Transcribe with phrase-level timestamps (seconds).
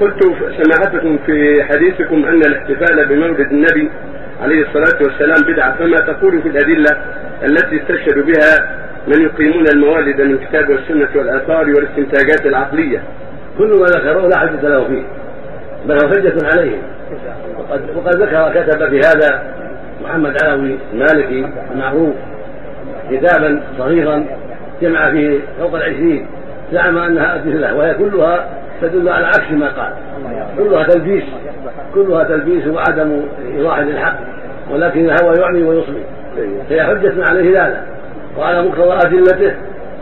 [0.00, 0.24] قلت
[0.62, 3.90] سماحتكم في حديثكم أن الاحتفال بمولد النبي
[4.42, 6.96] عليه الصلاة والسلام بدعة فما تقول في الأدلة
[7.42, 13.02] التي استشهد بها من يقيمون الموالد من الكتاب والسنة والآثار والاستنتاجات العقلية.
[13.58, 15.02] كل ما ذكروه لا حجه له فيه
[15.88, 16.82] بل هو حجة عليهم
[17.58, 19.42] وقد وقد ذكر كتب في هذا
[20.04, 22.14] محمد علوي المالكي المعروف
[23.10, 24.24] كتابا صغيرا
[24.82, 26.26] جمع فيه فوق العشرين
[26.72, 28.48] زعم أنها أدلة وهي كلها
[28.82, 29.92] تدل على عكس ما قال.
[30.58, 31.24] كلها تلبيس.
[31.94, 33.22] كلها تلبيس وعدم
[33.56, 34.16] إيضاح للحق.
[34.70, 36.02] ولكن الهوى يعمي ويصمي
[36.68, 37.82] فهي حجة عليه ذلك
[38.38, 39.54] وعلى مقتضى أدلته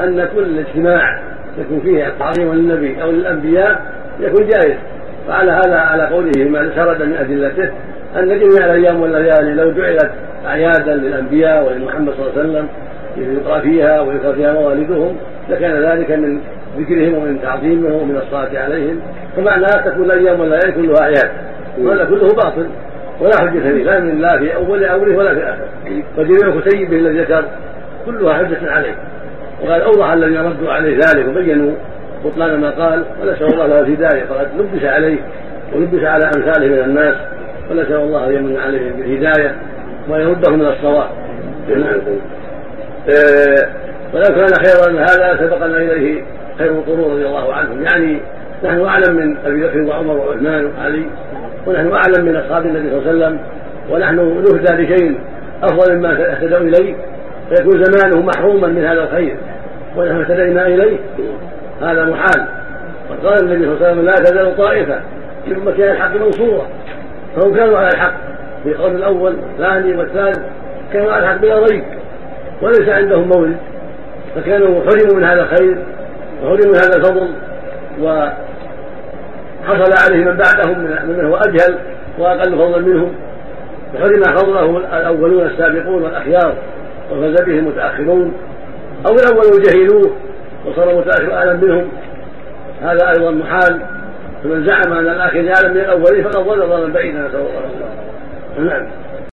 [0.00, 1.18] أن كل اجتماع
[1.58, 3.82] يكون فيه تعظيم للنبي أو للأنبياء
[4.20, 4.76] يكون جائز.
[5.28, 7.70] فعلى هذا على قوله ما سرد من أدلته
[8.16, 10.10] أن جميع الأيام والليالي لو جعلت
[10.46, 12.68] أعيادا للأنبياء ولمحمد صلى الله عليه وسلم
[13.16, 15.16] يقرأ فيها ويقرأ فيها موالدهم
[15.48, 16.40] لكان ذلك من
[16.78, 19.00] ذكرهم ومن تعظيمهم ومن الصلاة عليهم.
[19.36, 21.30] فمعنى تكون الأيام والليالي كلها أعياد
[21.78, 22.66] وهذا كله باطل.
[23.20, 25.68] ولا حجة فيه لا من لا في أول أمره ولا في آخره
[26.16, 27.44] فجميع كتيبه الذي ذكر
[28.06, 28.94] كلها حجة عليه.
[29.62, 31.72] وقال أوضح الذين ردوا عليه ذلك وبينوا
[32.24, 35.18] بطلان ما قال ونسأل الله له الهداية فقد لبس عليه
[35.74, 37.14] ولبس على أمثاله من الناس.
[37.70, 39.56] ونسأل الله أن يمن عليهم بالهداية
[40.08, 41.08] ويردهم من الصواب.
[43.08, 43.68] آه،
[44.14, 46.22] ولو كان خيرا هذا سبقنا إليه
[46.62, 47.82] خير القرون رضي الله عنهم.
[47.82, 48.20] يعني
[48.64, 51.06] نحن أعلم من أبي بكر وعمر وعثمان وعلي
[51.66, 53.38] ونحن أعلم من أصحاب النبي صلى الله عليه وسلم
[53.90, 55.18] ونحن نهدى لشيء
[55.62, 56.94] أفضل مما اهتدوا إليه
[57.48, 59.36] فيكون زمانه محروما من هذا الخير
[59.96, 60.98] ونحن اهتدينا إليه.
[61.82, 62.46] هذا محال.
[63.10, 65.00] وقال النبي صلى الله عليه وسلم لا تزال طائفة
[65.46, 66.66] من أمتي الحق منصورة.
[67.36, 68.14] فهم كانوا على الحق
[68.62, 70.40] في القول الأول والثاني والثالث
[70.92, 71.84] كانوا على الحق بلا ريب
[72.62, 73.56] وليس عندهم مولد
[74.34, 75.76] فكانوا حرموا من هذا الخير.
[76.42, 77.28] وحرموا من هذا الفضل
[78.00, 78.28] و
[79.64, 81.78] حصل عليه من بعدهم من هو أجهل
[82.18, 83.12] وأقل فضلا منهم.
[83.94, 86.54] فحرم فضله الأولون السابقون والأخيار
[87.12, 88.34] وفاز به المتأخرون.
[89.06, 90.10] أو الاولون جهلوه
[90.66, 91.88] وصار المتاخر أعلم منهم.
[92.82, 93.80] هذا أيضا محال.
[94.44, 97.18] فمن زعم أن الآخر أعلم من الأولين فقد ضل ضلالا بعيدا.
[97.18, 98.76] نسأل الله العافية.
[98.76, 98.86] نعم.